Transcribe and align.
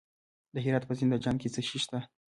د 0.53 0.55
هرات 0.65 0.83
په 0.87 0.93
زنده 0.99 1.17
جان 1.23 1.35
کې 1.41 1.49
څه 1.53 1.61
شی 1.67 1.77
شته؟ 1.83 1.99